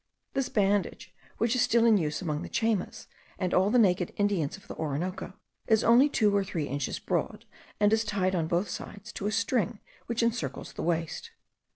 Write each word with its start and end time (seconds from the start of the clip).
This 0.33 0.49
bandage, 0.49 1.13
which 1.37 1.53
is 1.55 1.61
still 1.61 1.85
in 1.85 1.95
use 1.95 2.23
among 2.23 2.41
the 2.41 2.49
Chaymas, 2.49 3.05
and 3.37 3.53
all 3.53 3.69
the 3.69 3.77
naked 3.77 4.17
nations 4.17 4.57
of 4.57 4.67
the 4.67 4.73
Orinoco, 4.75 5.33
is 5.67 5.83
only 5.83 6.09
two 6.09 6.35
or 6.35 6.43
three 6.43 6.67
inches 6.67 6.97
broad, 6.97 7.45
and 7.79 7.93
is 7.93 8.03
tied 8.03 8.33
on 8.33 8.47
both 8.47 8.67
sides 8.67 9.13
to 9.13 9.27
a 9.27 9.31
string 9.31 9.79
which 10.07 10.23
encircles 10.23 10.73
the 10.73 10.81
waist. 10.81 11.29